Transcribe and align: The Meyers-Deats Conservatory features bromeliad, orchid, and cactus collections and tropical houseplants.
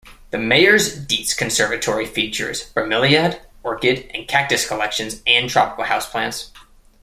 The 0.31 0.39
Meyers-Deats 0.39 1.35
Conservatory 1.35 2.07
features 2.07 2.73
bromeliad, 2.73 3.39
orchid, 3.61 4.09
and 4.15 4.27
cactus 4.27 4.67
collections 4.67 5.21
and 5.27 5.47
tropical 5.47 5.83
houseplants. 5.85 6.49